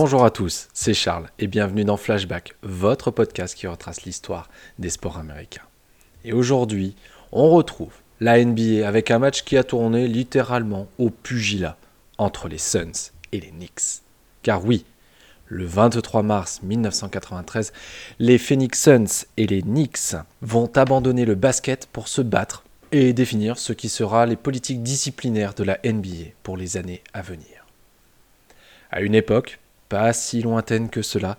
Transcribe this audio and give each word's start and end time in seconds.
Bonjour 0.00 0.24
à 0.24 0.30
tous, 0.30 0.68
c'est 0.72 0.94
Charles 0.94 1.28
et 1.40 1.48
bienvenue 1.48 1.84
dans 1.84 1.96
Flashback, 1.96 2.54
votre 2.62 3.10
podcast 3.10 3.56
qui 3.56 3.66
retrace 3.66 4.04
l'histoire 4.04 4.48
des 4.78 4.90
sports 4.90 5.18
américains. 5.18 5.66
Et 6.24 6.32
aujourd'hui, 6.32 6.94
on 7.32 7.50
retrouve 7.50 7.92
la 8.20 8.44
NBA 8.44 8.86
avec 8.86 9.10
un 9.10 9.18
match 9.18 9.42
qui 9.42 9.56
a 9.56 9.64
tourné 9.64 10.06
littéralement 10.06 10.86
au 10.98 11.10
pugilat 11.10 11.76
entre 12.16 12.46
les 12.46 12.58
Suns 12.58 13.10
et 13.32 13.40
les 13.40 13.50
Knicks. 13.50 14.04
Car 14.44 14.64
oui, 14.64 14.84
le 15.46 15.66
23 15.66 16.22
mars 16.22 16.60
1993, 16.62 17.72
les 18.20 18.38
Phoenix 18.38 18.80
Suns 18.80 19.26
et 19.36 19.48
les 19.48 19.62
Knicks 19.62 20.14
vont 20.42 20.70
abandonner 20.76 21.24
le 21.24 21.34
basket 21.34 21.88
pour 21.92 22.06
se 22.06 22.22
battre 22.22 22.62
et 22.92 23.12
définir 23.12 23.58
ce 23.58 23.72
qui 23.72 23.88
sera 23.88 24.26
les 24.26 24.36
politiques 24.36 24.84
disciplinaires 24.84 25.54
de 25.54 25.64
la 25.64 25.80
NBA 25.84 26.34
pour 26.44 26.56
les 26.56 26.76
années 26.76 27.02
à 27.14 27.20
venir. 27.20 27.66
À 28.92 29.00
une 29.00 29.16
époque, 29.16 29.58
pas 29.88 30.12
si 30.12 30.42
lointaine 30.42 30.90
que 30.90 31.02
cela, 31.02 31.38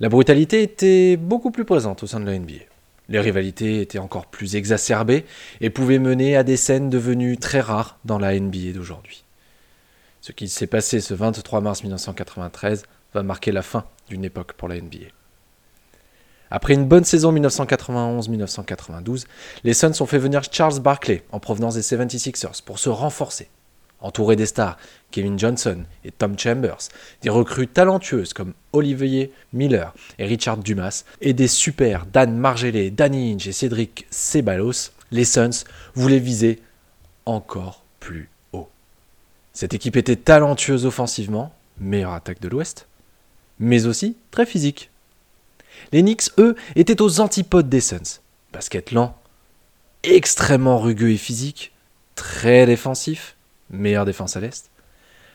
la 0.00 0.08
brutalité 0.08 0.62
était 0.62 1.16
beaucoup 1.16 1.50
plus 1.50 1.64
présente 1.64 2.02
au 2.02 2.06
sein 2.06 2.20
de 2.20 2.26
la 2.26 2.38
NBA. 2.38 2.64
Les 3.08 3.20
rivalités 3.20 3.80
étaient 3.80 3.98
encore 3.98 4.26
plus 4.26 4.56
exacerbées 4.56 5.24
et 5.60 5.70
pouvaient 5.70 5.98
mener 5.98 6.36
à 6.36 6.42
des 6.42 6.56
scènes 6.56 6.90
devenues 6.90 7.38
très 7.38 7.60
rares 7.60 7.98
dans 8.04 8.18
la 8.18 8.38
NBA 8.38 8.72
d'aujourd'hui. 8.74 9.24
Ce 10.20 10.32
qui 10.32 10.48
s'est 10.48 10.66
passé 10.66 11.00
ce 11.00 11.14
23 11.14 11.60
mars 11.60 11.82
1993 11.82 12.84
va 13.14 13.22
marquer 13.22 13.52
la 13.52 13.62
fin 13.62 13.84
d'une 14.08 14.24
époque 14.24 14.54
pour 14.54 14.68
la 14.68 14.80
NBA. 14.80 15.06
Après 16.50 16.74
une 16.74 16.86
bonne 16.86 17.04
saison 17.04 17.32
1991-1992, 17.32 19.26
les 19.64 19.74
Suns 19.74 20.00
ont 20.00 20.06
fait 20.06 20.18
venir 20.18 20.42
Charles 20.50 20.80
Barkley 20.80 21.24
en 21.32 21.40
provenance 21.40 21.74
des 21.74 21.82
76ers 21.82 22.62
pour 22.64 22.78
se 22.78 22.88
renforcer. 22.88 23.48
Entouré 24.00 24.36
des 24.36 24.46
stars 24.46 24.76
Kevin 25.10 25.38
Johnson 25.38 25.84
et 26.04 26.10
Tom 26.10 26.38
Chambers, 26.38 26.88
des 27.22 27.30
recrues 27.30 27.68
talentueuses 27.68 28.34
comme 28.34 28.52
Olivier 28.72 29.32
Miller 29.52 29.94
et 30.18 30.26
Richard 30.26 30.58
Dumas, 30.58 31.04
et 31.20 31.32
des 31.32 31.48
super 31.48 32.04
Dan 32.06 32.36
Margellet, 32.36 32.90
Danny 32.90 33.32
Inge 33.32 33.48
et 33.48 33.52
Cédric 33.52 34.06
Ceballos, 34.10 34.90
les 35.10 35.24
Suns 35.24 35.64
voulaient 35.94 36.18
viser 36.18 36.60
encore 37.24 37.82
plus 38.00 38.28
haut. 38.52 38.68
Cette 39.52 39.74
équipe 39.74 39.96
était 39.96 40.16
talentueuse 40.16 40.84
offensivement, 40.84 41.54
meilleure 41.78 42.12
attaque 42.12 42.40
de 42.40 42.48
l'Ouest, 42.48 42.86
mais 43.58 43.86
aussi 43.86 44.16
très 44.30 44.46
physique. 44.46 44.90
Les 45.92 46.02
Knicks, 46.02 46.30
eux, 46.38 46.56
étaient 46.74 47.00
aux 47.00 47.20
antipodes 47.20 47.68
des 47.68 47.80
Suns. 47.80 48.20
Basket 48.52 48.92
lent, 48.92 49.16
extrêmement 50.02 50.78
rugueux 50.78 51.12
et 51.12 51.16
physique, 51.16 51.72
très 52.14 52.66
défensif, 52.66 53.35
meilleure 53.70 54.04
défense 54.04 54.36
à 54.36 54.40
l'Est. 54.40 54.70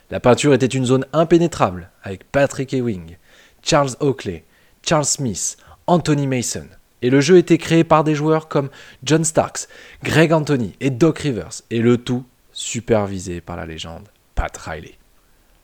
La 0.09 0.19
peinture 0.19 0.53
était 0.53 0.65
une 0.65 0.85
zone 0.85 1.05
impénétrable 1.13 1.89
avec 2.03 2.23
Patrick 2.25 2.73
Ewing, 2.73 3.15
Charles 3.63 3.95
Oakley, 3.99 4.43
Charles 4.85 5.05
Smith, 5.05 5.57
Anthony 5.87 6.27
Mason. 6.27 6.67
Et 7.01 7.09
le 7.09 7.21
jeu 7.21 7.37
était 7.37 7.57
créé 7.57 7.83
par 7.83 8.03
des 8.03 8.13
joueurs 8.13 8.47
comme 8.47 8.69
John 9.03 9.23
Starks, 9.23 9.67
Greg 10.03 10.33
Anthony 10.33 10.75
et 10.79 10.89
Doc 10.89 11.19
Rivers, 11.19 11.61
et 11.69 11.79
le 11.79 11.97
tout 11.97 12.23
supervisé 12.53 13.41
par 13.41 13.55
la 13.55 13.65
légende 13.65 14.07
Pat 14.35 14.55
Riley. 14.55 14.97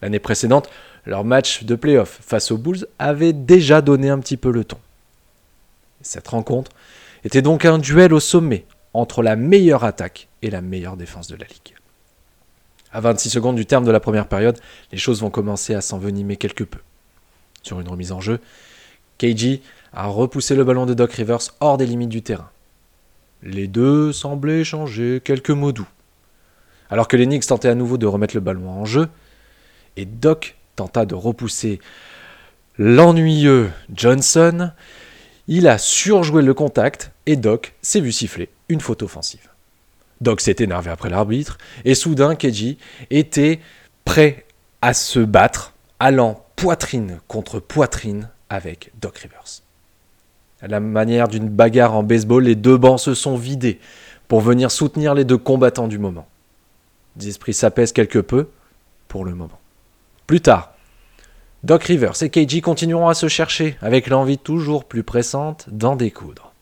L'année 0.02 0.20
précédente, 0.20 0.70
leur 1.06 1.24
match 1.24 1.64
de 1.64 1.76
playoff 1.76 2.20
face 2.22 2.52
aux 2.52 2.58
Bulls 2.58 2.88
avait 3.00 3.34
déjà 3.34 3.82
donné 3.82 4.10
un 4.10 4.20
petit 4.20 4.38
peu 4.38 4.52
le 4.52 4.64
ton. 4.64 4.78
Cette 6.02 6.28
rencontre 6.28 6.72
était 7.24 7.42
donc 7.42 7.66
un 7.66 7.80
duel 7.80 8.14
au 8.14 8.20
sommet 8.20 8.66
entre 8.94 9.22
la 9.22 9.36
meilleure 9.36 9.84
attaque 9.84 10.28
et 10.42 10.50
la 10.50 10.62
meilleure 10.62 10.98
défense 10.98 11.28
de 11.28 11.36
la 11.36 11.46
ligue. 11.46 11.76
À 12.92 13.02
26 13.02 13.30
secondes 13.30 13.56
du 13.56 13.66
terme 13.66 13.84
de 13.84 13.92
la 13.92 14.00
première 14.00 14.28
période, 14.28 14.60
les 14.92 14.98
choses 14.98 15.22
vont 15.22 15.30
commencer 15.30 15.74
à 15.74 15.82
s'envenimer 15.82 16.38
quelque 16.38 16.64
peu. 16.64 16.80
Sur 17.64 17.80
une 17.80 17.90
remise 17.90 18.12
en 18.12 18.22
jeu, 18.22 18.40
KG 19.18 19.62
a 19.94 20.08
repoussé 20.08 20.56
le 20.56 20.64
ballon 20.64 20.86
de 20.86 20.94
Doc 20.94 21.12
Rivers 21.14 21.40
hors 21.60 21.78
des 21.78 21.86
limites 21.86 22.10
du 22.10 22.22
terrain. 22.22 22.50
Les 23.44 23.68
deux 23.68 24.14
semblaient 24.14 24.62
échanger 24.62 25.22
quelques 25.24 25.50
mots 25.50 25.72
doux. 25.72 25.88
Alors 26.90 27.08
que 27.08 27.18
les 27.18 27.26
Knicks 27.26 27.46
tentaient 27.46 27.68
à 27.68 27.76
nouveau 27.76 27.98
de 27.98 28.06
remettre 28.06 28.36
le 28.36 28.42
ballon 28.42 28.70
en 28.70 28.86
jeu, 28.86 29.10
et 29.98 30.06
Doc 30.06 30.56
tenta 30.76 31.06
de 31.06 31.16
repousser 31.16 31.80
l'ennuyeux 32.78 33.72
Johnson, 33.94 34.72
il 35.48 35.68
a 35.68 35.78
surjoué 35.78 36.42
le 36.42 36.54
contact 36.54 37.12
et 37.26 37.36
Doc 37.36 37.74
s'est 37.82 38.00
vu 38.00 38.12
siffler 38.12 38.50
une 38.70 38.82
faute 38.82 39.02
offensive. 39.02 39.50
Doc 40.22 40.42
s'est 40.42 40.56
énervé 40.60 40.90
après 40.90 41.10
l'arbitre 41.10 41.58
et 41.86 41.96
soudain 41.96 42.36
Keji 42.36 42.78
était 43.10 43.60
prêt 44.06 44.46
à 44.82 44.94
se 44.94 45.20
battre, 45.20 45.74
allant 46.00 46.46
poitrine 46.56 47.20
contre 47.28 47.60
poitrine 47.60 48.30
avec 48.50 48.92
Doc 49.02 49.18
Rivers. 49.18 49.62
À 50.62 50.68
la 50.68 50.80
manière 50.80 51.28
d'une 51.28 51.50
bagarre 51.50 51.94
en 51.94 52.04
baseball, 52.04 52.44
les 52.44 52.56
deux 52.56 52.78
bancs 52.78 53.00
se 53.00 53.14
sont 53.14 53.38
vidés 53.38 53.80
pour 54.28 54.42
venir 54.42 54.72
soutenir 54.72 55.14
les 55.14 55.24
deux 55.24 55.38
combattants 55.38 55.88
du 55.88 56.00
moment. 56.00 56.28
Les 57.20 57.30
esprits 57.30 57.54
s'apaisent 57.54 57.94
quelque 57.94 58.20
peu 58.20 58.50
pour 59.08 59.24
le 59.24 59.36
moment. 59.36 59.60
Plus 60.26 60.42
tard, 60.42 60.74
Doc 61.64 61.84
Rivers 61.84 62.22
et 62.22 62.30
KG 62.30 62.62
continueront 62.62 63.08
à 63.08 63.14
se 63.14 63.28
chercher 63.28 63.78
avec 63.82 64.08
l'envie 64.08 64.38
toujours 64.38 64.86
plus 64.86 65.04
pressante 65.04 65.68
d'en 65.72 65.96
découdre. 65.96 66.54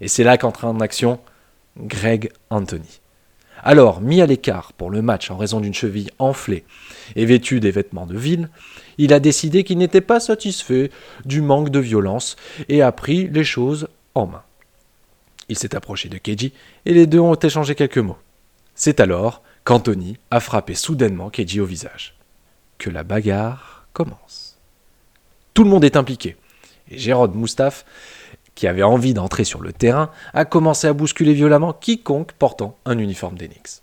Et 0.00 0.08
c'est 0.08 0.24
là 0.24 0.36
qu'entre 0.36 0.64
en 0.64 0.80
action 0.80 1.20
Greg 1.78 2.30
Anthony. 2.50 3.00
Alors, 3.62 4.00
mis 4.00 4.20
à 4.20 4.26
l'écart 4.26 4.72
pour 4.72 4.90
le 4.90 5.00
match 5.00 5.30
en 5.30 5.36
raison 5.36 5.60
d'une 5.60 5.74
cheville 5.74 6.10
enflée 6.18 6.64
et 7.16 7.24
vêtu 7.24 7.60
des 7.60 7.70
vêtements 7.70 8.06
de 8.06 8.18
ville, 8.18 8.50
il 8.98 9.12
a 9.12 9.20
décidé 9.20 9.64
qu'il 9.64 9.78
n'était 9.78 10.00
pas 10.00 10.20
satisfait 10.20 10.90
du 11.24 11.40
manque 11.40 11.70
de 11.70 11.78
violence 11.78 12.36
et 12.68 12.82
a 12.82 12.92
pris 12.92 13.28
les 13.28 13.44
choses 13.44 13.88
en 14.14 14.26
main. 14.26 14.42
Il 15.48 15.56
s'est 15.56 15.74
approché 15.74 16.08
de 16.08 16.18
Keiji 16.18 16.52
et 16.84 16.94
les 16.94 17.06
deux 17.06 17.20
ont 17.20 17.34
échangé 17.34 17.74
quelques 17.74 17.98
mots. 17.98 18.18
C'est 18.74 19.00
alors 19.00 19.42
qu'Anthony 19.64 20.18
a 20.30 20.40
frappé 20.40 20.74
soudainement 20.74 21.30
Keiji 21.30 21.60
au 21.60 21.66
visage 21.66 22.16
que 22.78 22.90
la 22.90 23.02
bagarre 23.02 23.86
commence. 23.92 24.58
Tout 25.54 25.64
le 25.64 25.70
monde 25.70 25.84
est 25.84 25.96
impliqué. 25.96 26.36
Et 26.90 26.98
Gérard 26.98 27.30
Moustaphe, 27.30 27.84
qui 28.54 28.66
avait 28.66 28.82
envie 28.82 29.14
d'entrer 29.14 29.44
sur 29.44 29.60
le 29.60 29.72
terrain, 29.72 30.10
a 30.32 30.44
commencé 30.44 30.86
à 30.86 30.92
bousculer 30.92 31.32
violemment 31.32 31.72
quiconque 31.72 32.32
portant 32.32 32.76
un 32.84 32.98
uniforme 32.98 33.36
d'Enix. 33.36 33.82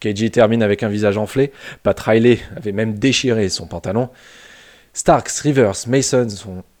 KG 0.00 0.30
termine 0.30 0.62
avec 0.62 0.82
un 0.82 0.88
visage 0.88 1.18
enflé, 1.18 1.52
Pat 1.82 1.98
Riley 1.98 2.40
avait 2.56 2.72
même 2.72 2.98
déchiré 2.98 3.48
son 3.48 3.66
pantalon. 3.66 4.08
Starks, 4.94 5.30
Rivers, 5.42 5.86
Mason 5.86 6.26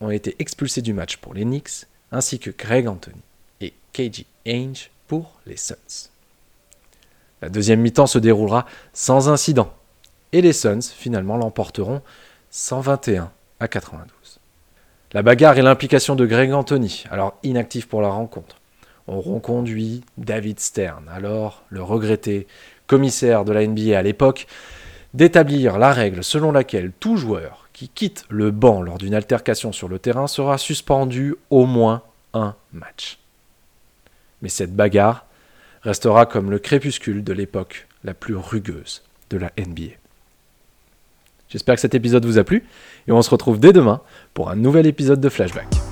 ont, 0.00 0.10
été 0.10 0.34
expulsés 0.38 0.82
du 0.82 0.92
match 0.92 1.18
pour 1.18 1.34
les 1.34 1.44
Knicks, 1.44 1.86
ainsi 2.10 2.38
que 2.38 2.50
Greg 2.50 2.88
Anthony 2.88 3.20
et 3.60 3.74
KG 3.92 4.26
Ainge 4.46 4.90
pour 5.06 5.38
les 5.46 5.56
Suns. 5.56 6.10
La 7.42 7.48
deuxième 7.48 7.80
mi-temps 7.80 8.06
se 8.06 8.18
déroulera 8.18 8.66
sans 8.92 9.28
incident 9.28 9.72
et 10.32 10.40
les 10.40 10.52
Suns 10.52 10.80
finalement 10.82 11.36
l'emporteront 11.36 12.02
121 12.50 13.30
à 13.60 13.68
92. 13.68 14.19
La 15.12 15.22
bagarre 15.22 15.58
et 15.58 15.62
l'implication 15.62 16.14
de 16.14 16.24
Greg 16.24 16.52
Anthony, 16.52 17.02
alors 17.10 17.36
inactif 17.42 17.88
pour 17.88 18.00
la 18.00 18.10
rencontre, 18.10 18.60
auront 19.08 19.40
conduit 19.40 20.04
David 20.18 20.60
Stern, 20.60 21.08
alors 21.12 21.64
le 21.68 21.82
regretté 21.82 22.46
commissaire 22.86 23.44
de 23.44 23.52
la 23.52 23.66
NBA 23.66 23.98
à 23.98 24.02
l'époque, 24.02 24.46
d'établir 25.12 25.78
la 25.78 25.92
règle 25.92 26.22
selon 26.22 26.52
laquelle 26.52 26.92
tout 27.00 27.16
joueur 27.16 27.68
qui 27.72 27.88
quitte 27.88 28.24
le 28.28 28.52
banc 28.52 28.82
lors 28.82 28.98
d'une 28.98 29.14
altercation 29.14 29.72
sur 29.72 29.88
le 29.88 29.98
terrain 29.98 30.28
sera 30.28 30.58
suspendu 30.58 31.34
au 31.50 31.66
moins 31.66 32.02
un 32.32 32.54
match. 32.72 33.18
Mais 34.42 34.48
cette 34.48 34.76
bagarre 34.76 35.26
restera 35.82 36.24
comme 36.24 36.52
le 36.52 36.60
crépuscule 36.60 37.24
de 37.24 37.32
l'époque 37.32 37.88
la 38.04 38.14
plus 38.14 38.36
rugueuse 38.36 39.02
de 39.30 39.38
la 39.38 39.50
NBA. 39.58 39.99
J'espère 41.50 41.74
que 41.74 41.80
cet 41.80 41.94
épisode 41.94 42.24
vous 42.24 42.38
a 42.38 42.44
plu 42.44 42.64
et 43.08 43.12
on 43.12 43.20
se 43.22 43.30
retrouve 43.30 43.58
dès 43.58 43.72
demain 43.72 44.00
pour 44.34 44.50
un 44.50 44.56
nouvel 44.56 44.86
épisode 44.86 45.20
de 45.20 45.28
Flashback. 45.28 45.89